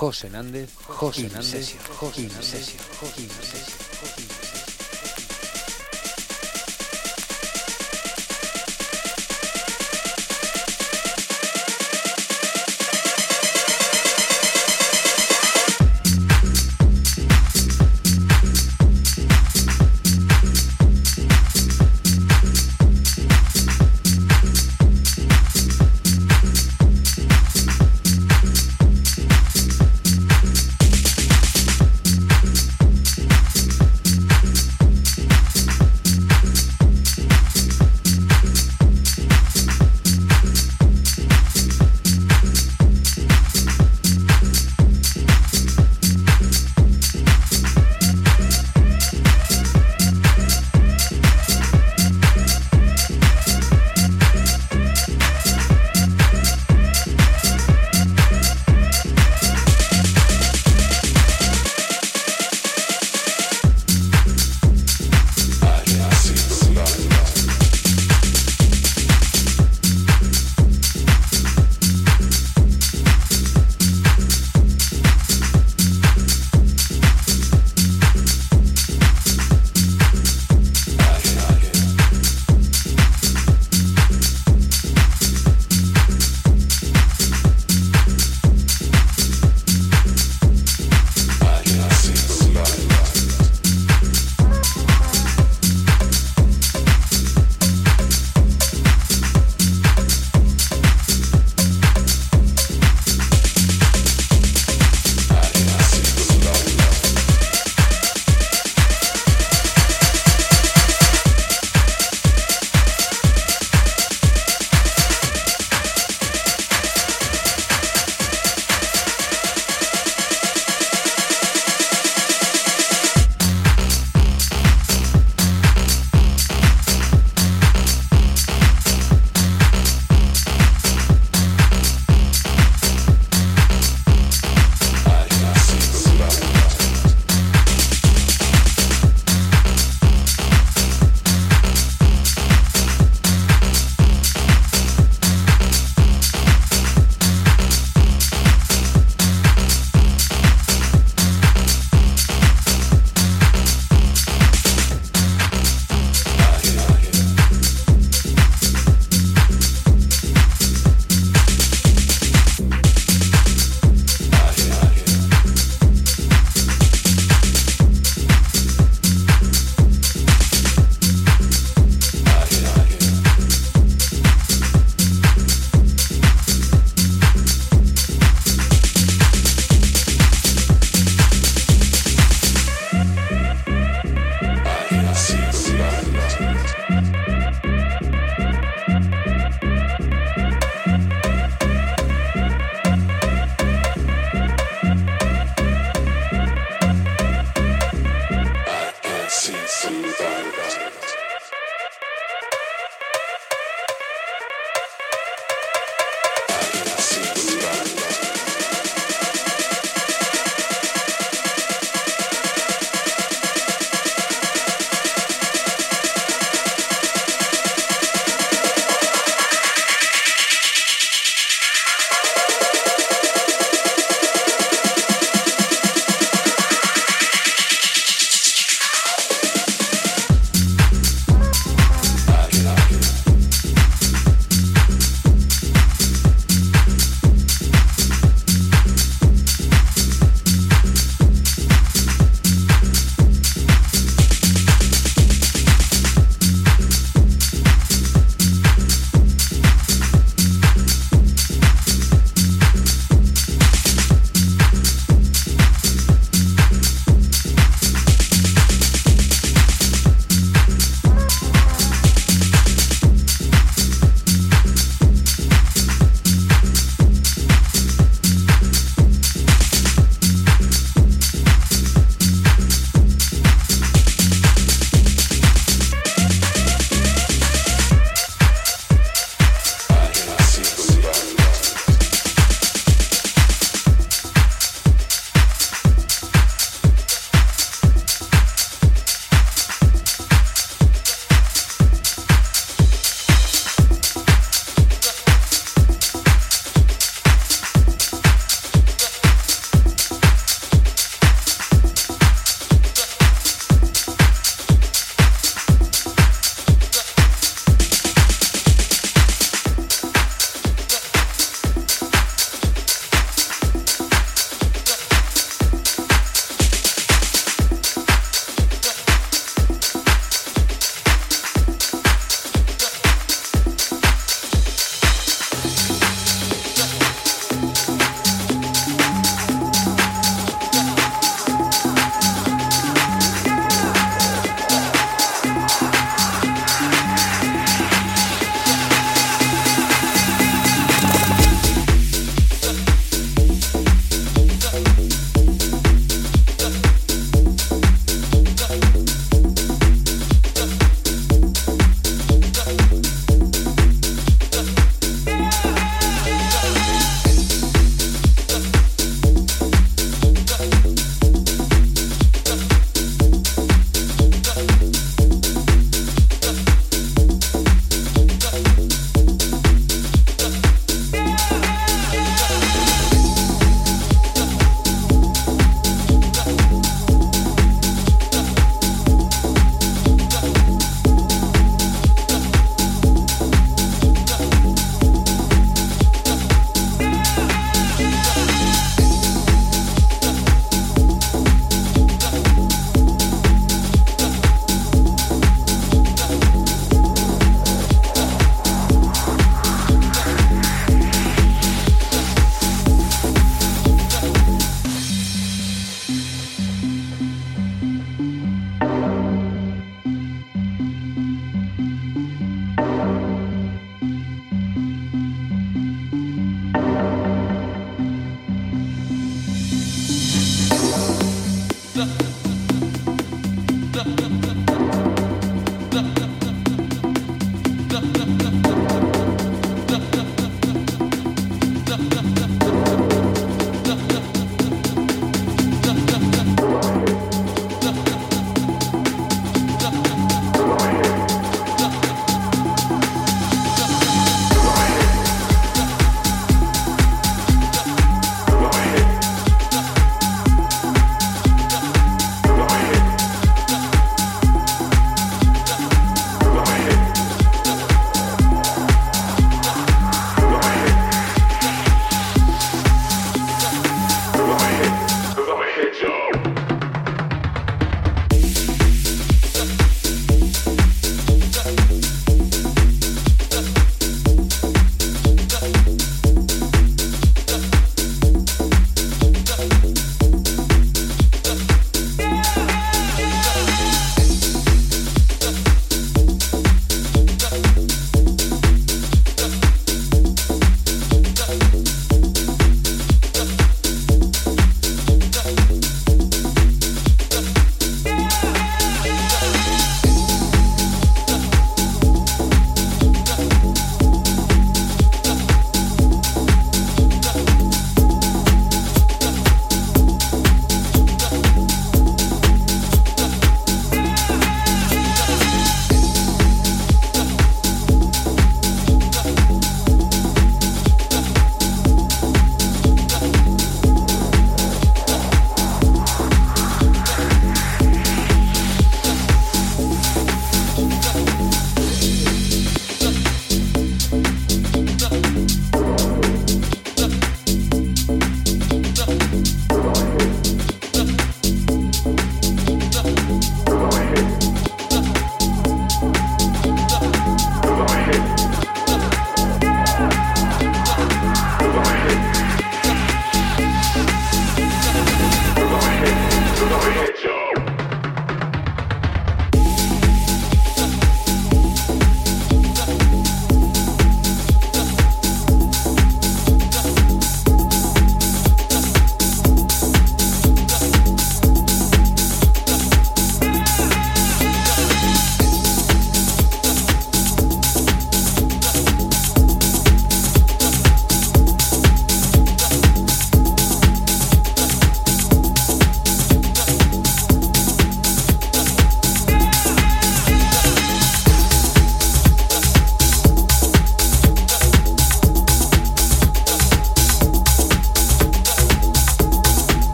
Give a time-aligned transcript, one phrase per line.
[0.00, 4.29] José Hernández, José Hernández, José Hernández, José Hernández.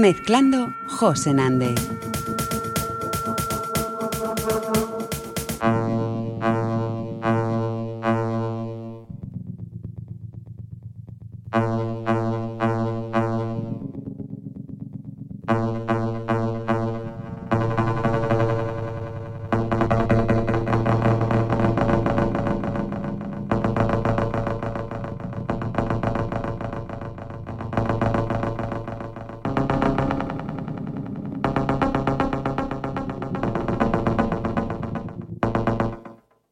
[0.00, 1.34] Mezclando José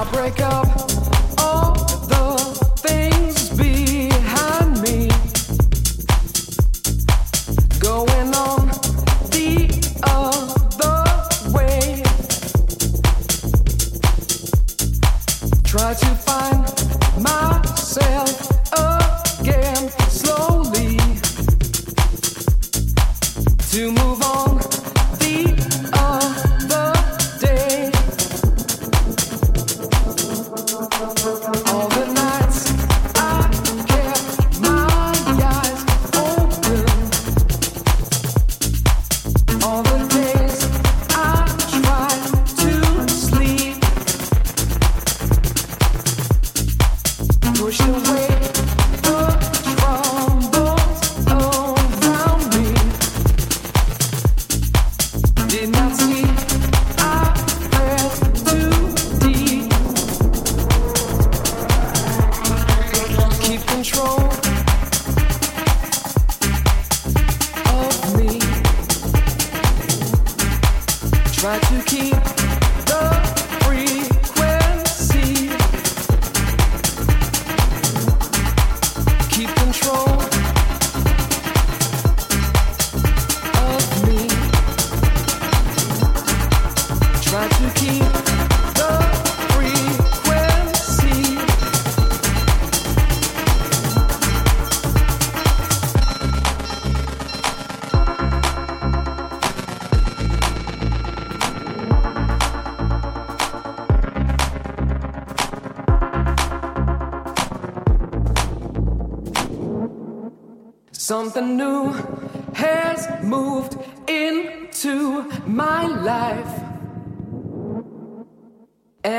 [0.00, 0.89] I'll break up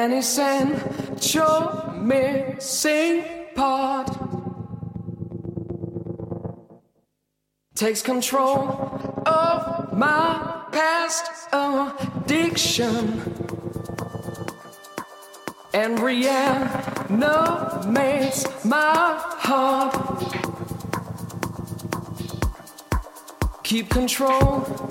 [0.01, 3.23] An essential missing
[3.53, 4.09] part
[7.75, 13.21] takes control of my past addiction
[15.71, 17.05] and reanimates
[18.65, 19.93] my heart.
[23.63, 24.90] keep control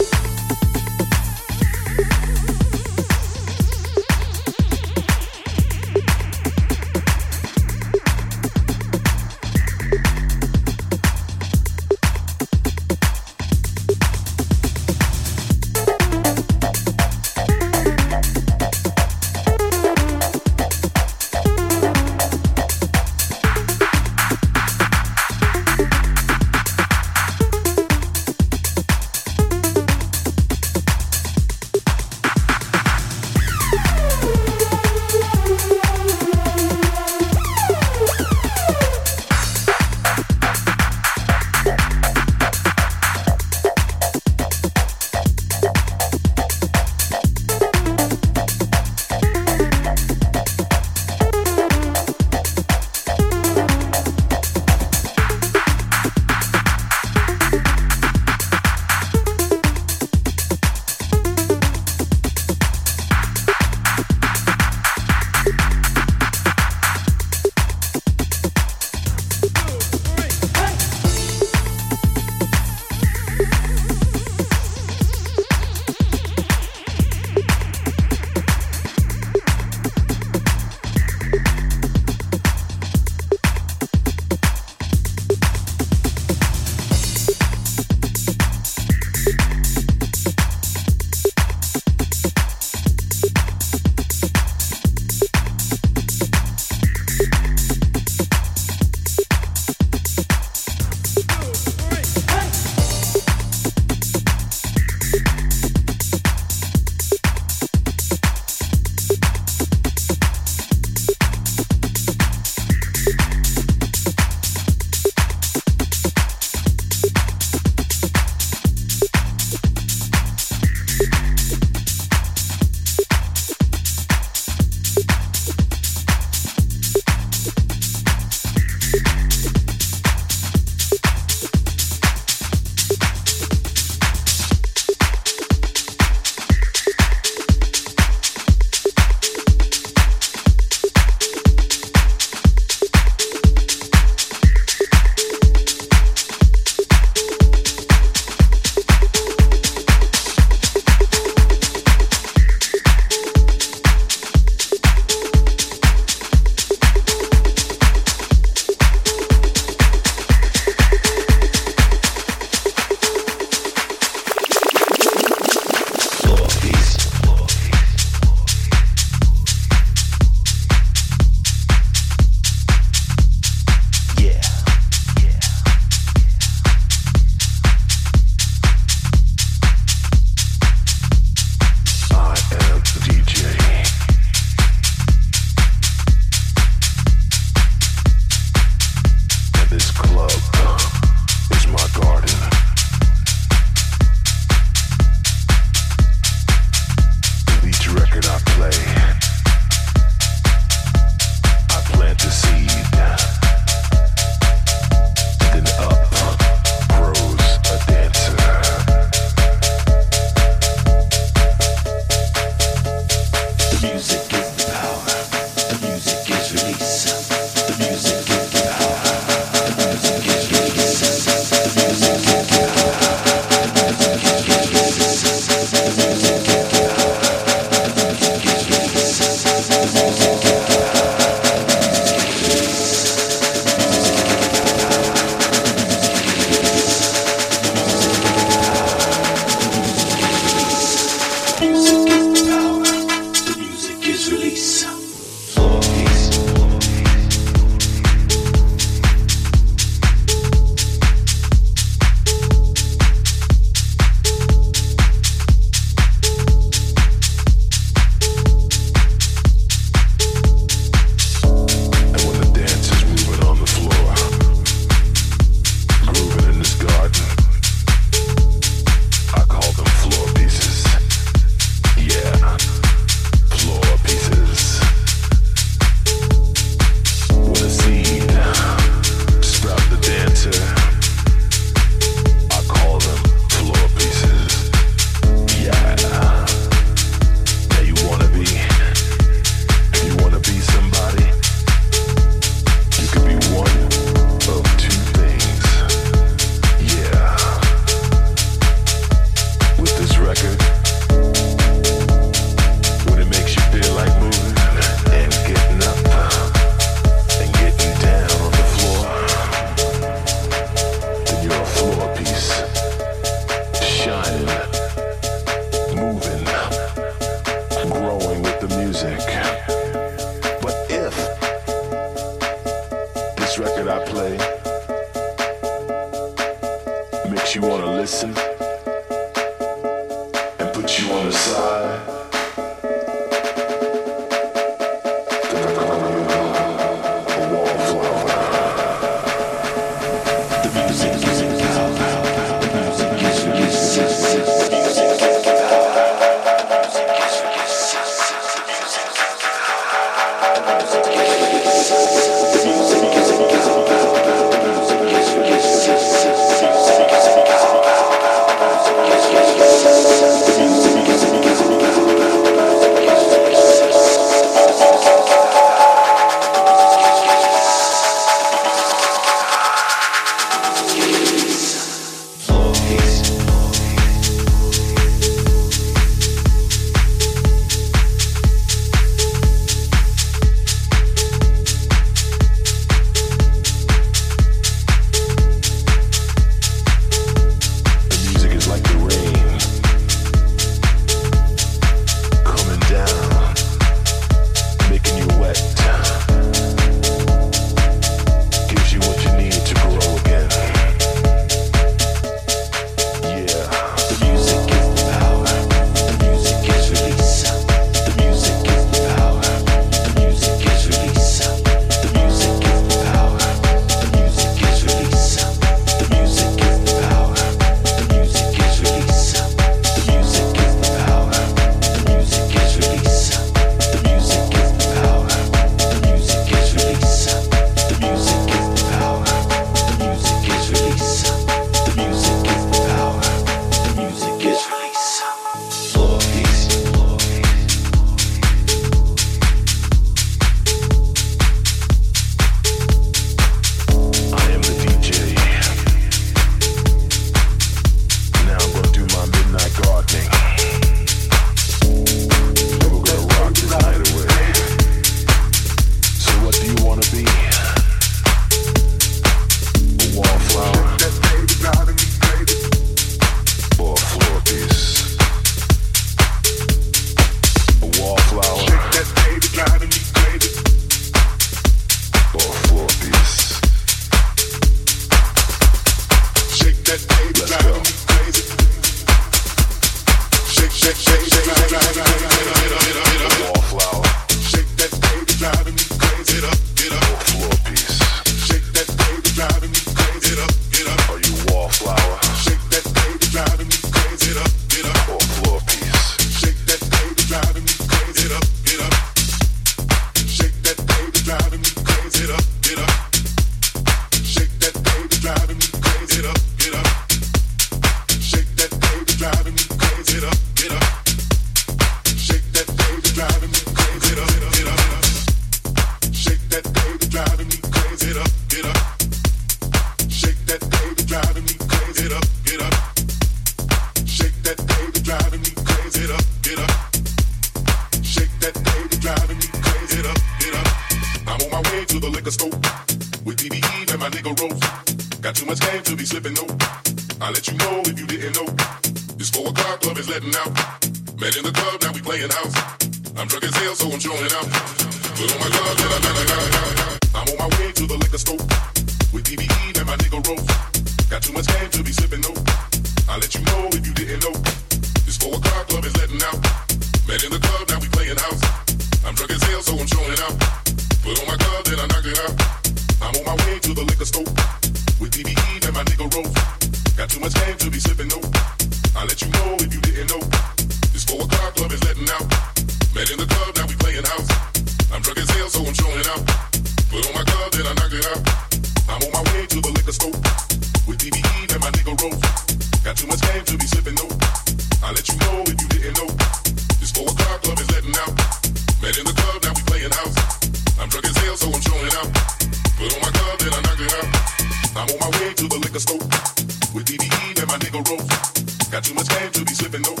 [598.72, 600.00] Got too much game to be slipping though.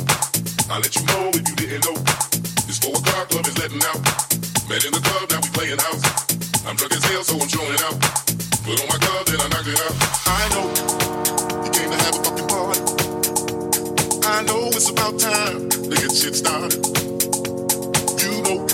[0.72, 1.92] I'll let you know if you didn't know.
[2.64, 4.00] This four o'clock club is letting out.
[4.64, 6.00] Met in the club, now we playing house.
[6.64, 8.00] I'm drunk as hell, so I'm showing out.
[8.64, 9.92] Put on my glove, then I knock it out.
[10.24, 10.72] I know
[11.64, 12.80] you came to have a fucking party.
[14.24, 16.80] I know it's about time to get shit started.
[18.24, 18.64] You know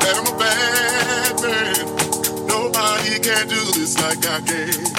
[0.00, 1.84] that I'm a bad man.
[2.48, 4.89] Nobody can do this like I can.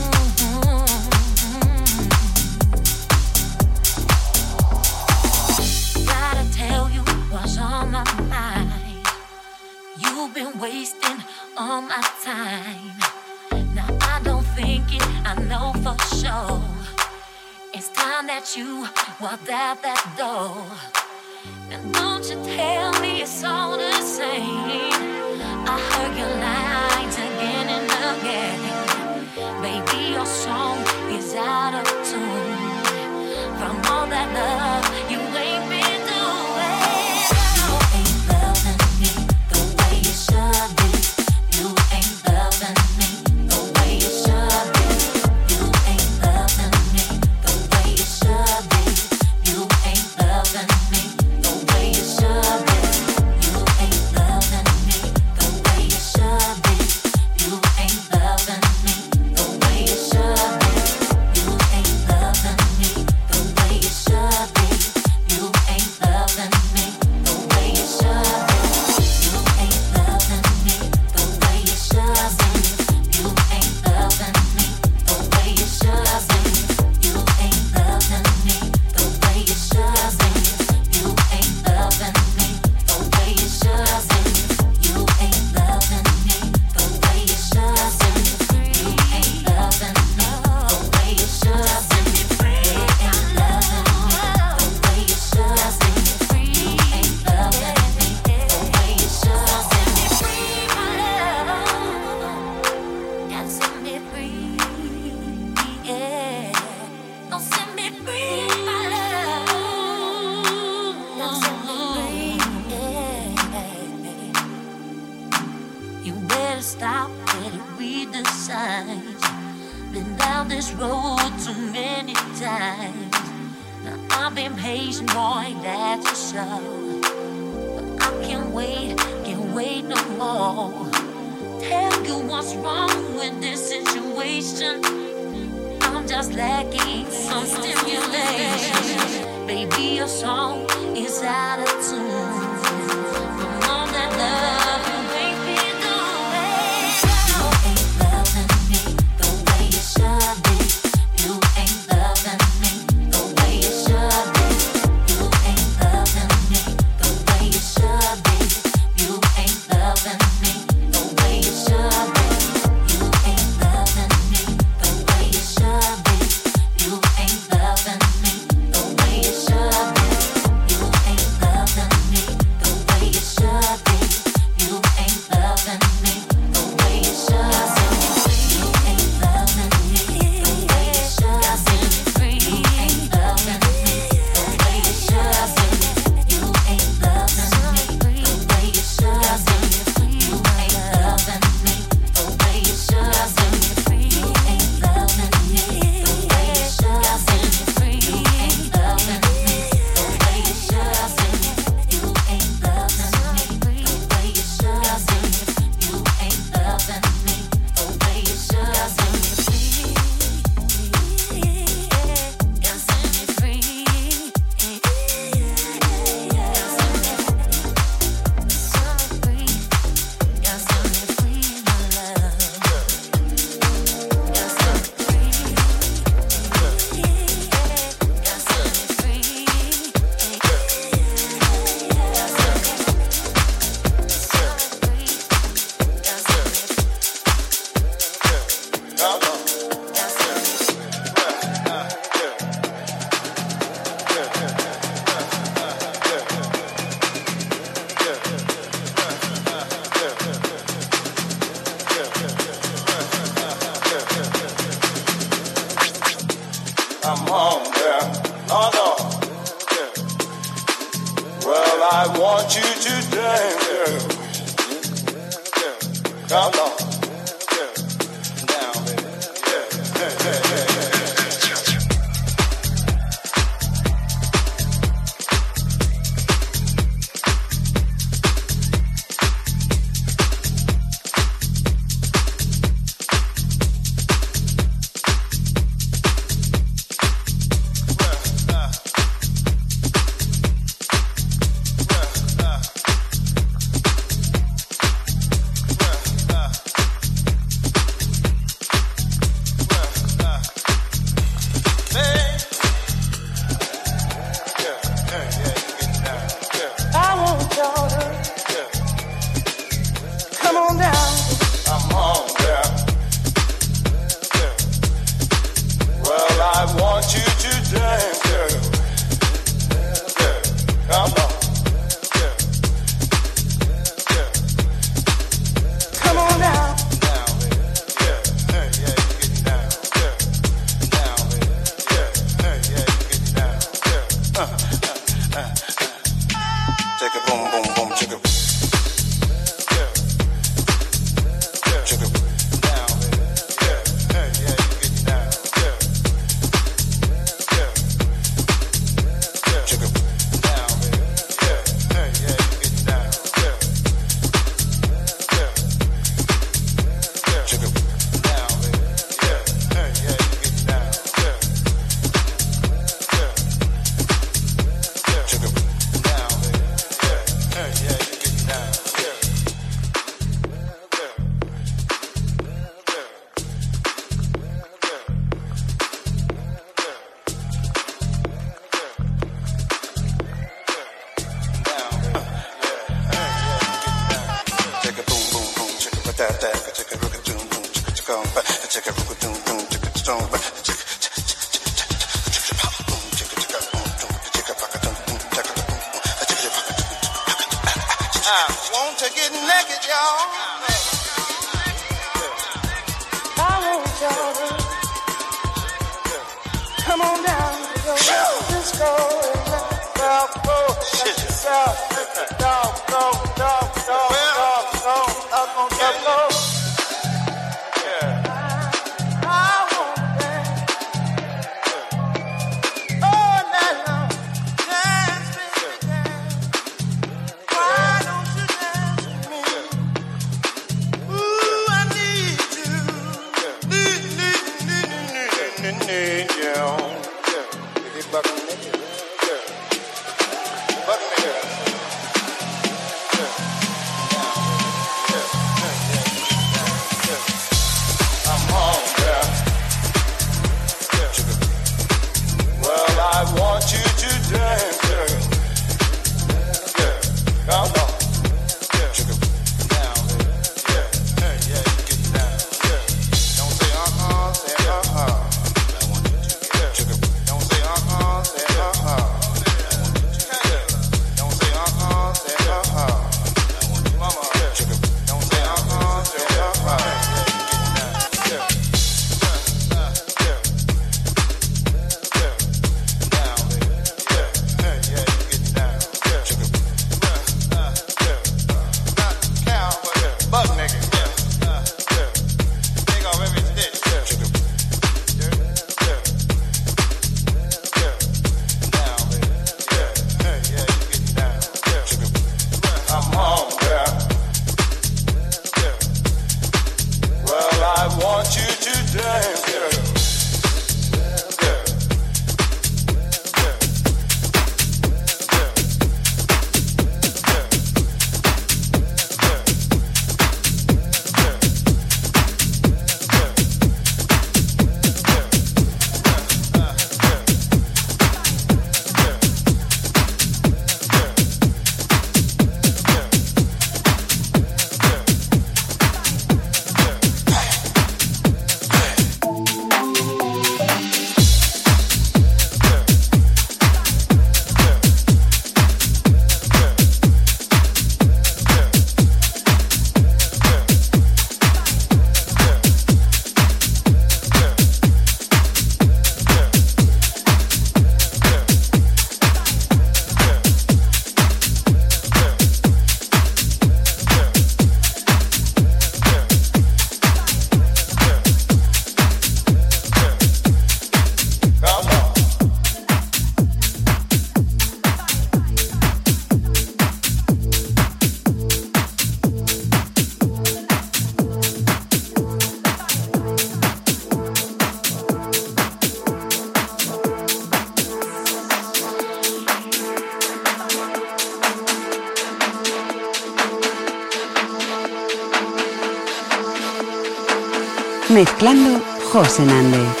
[598.41, 598.81] Mezclando
[599.13, 600.00] José Nández.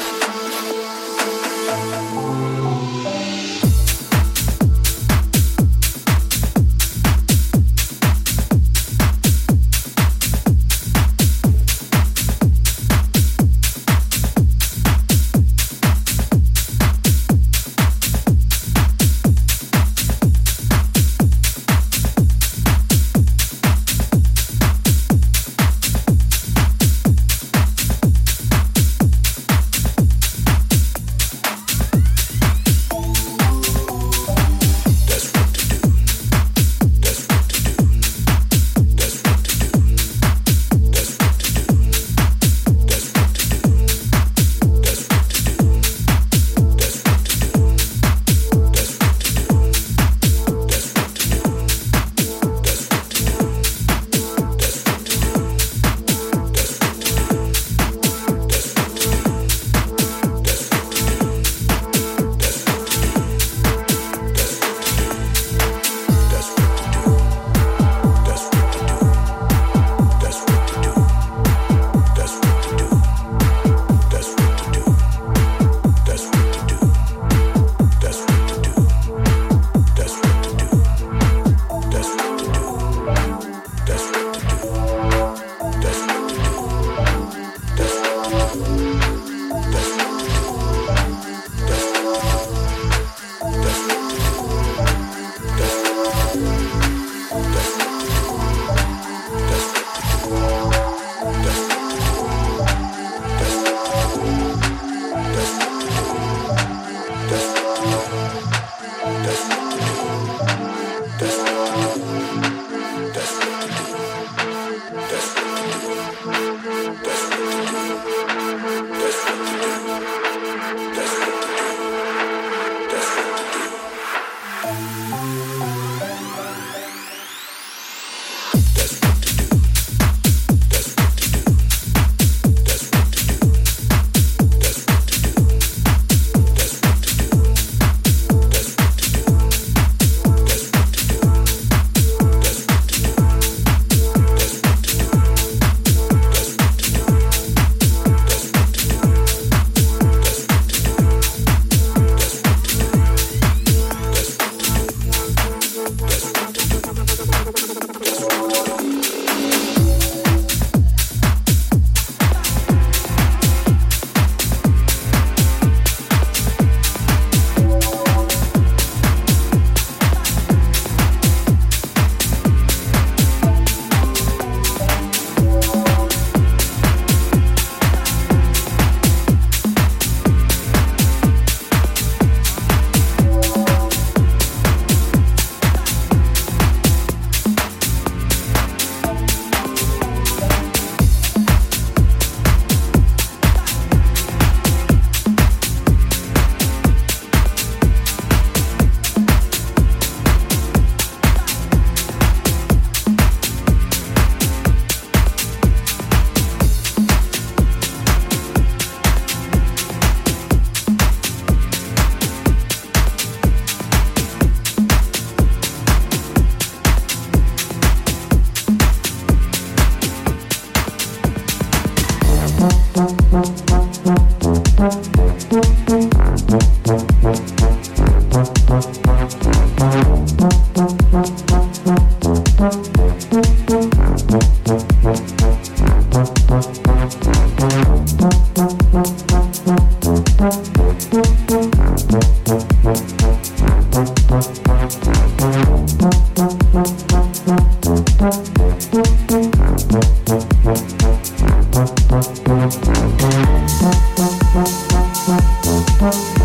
[256.01, 256.41] Thank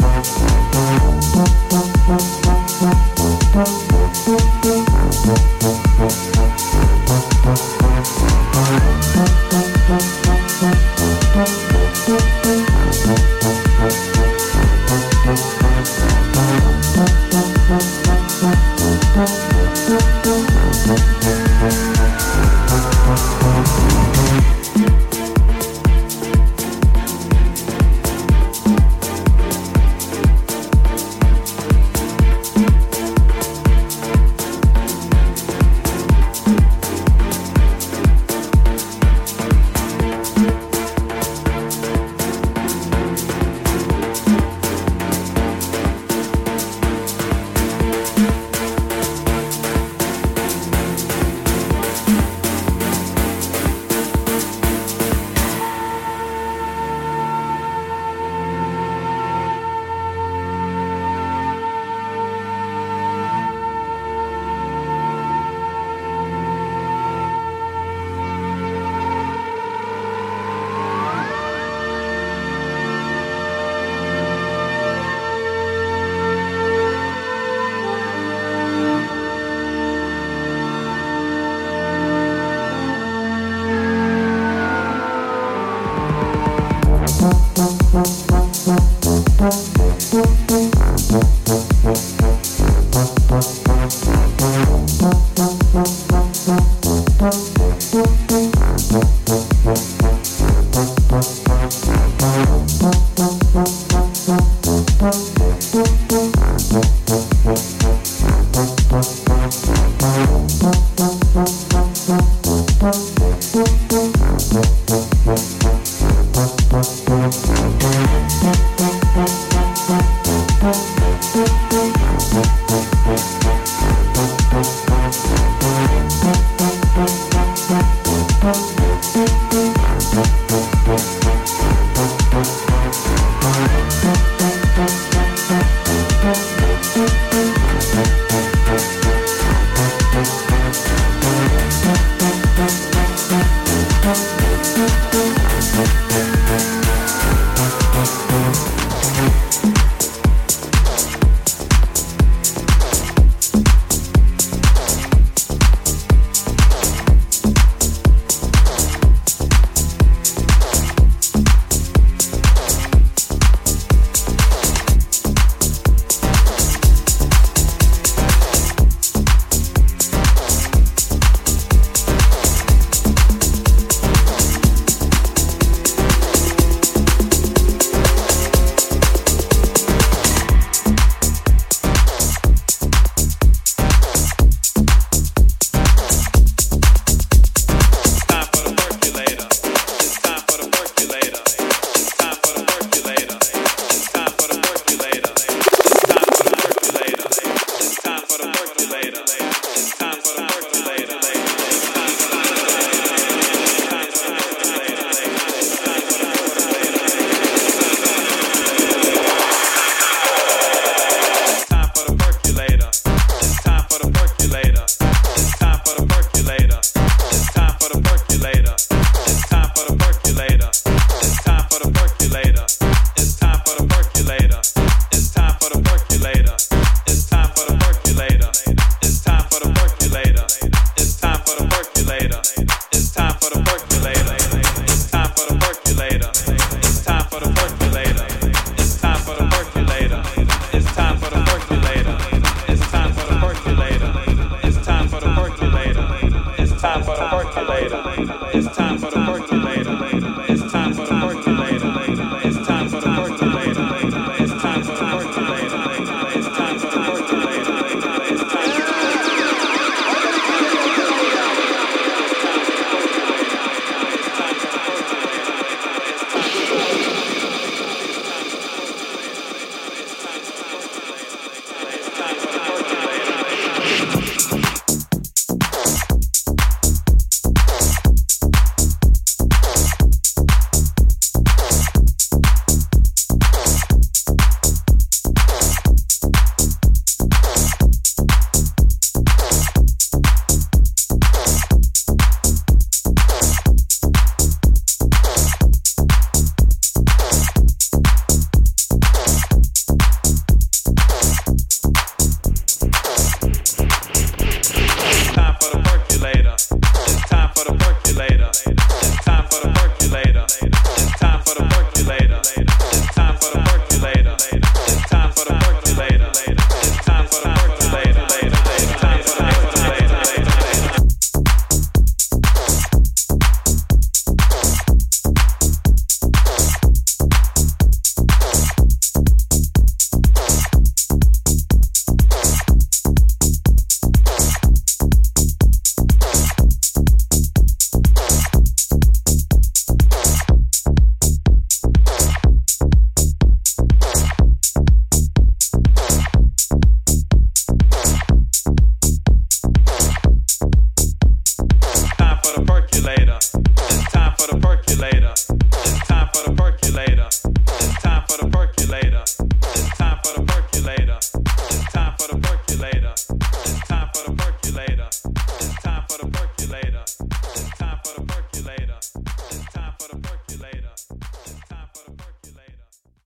[0.00, 0.03] you.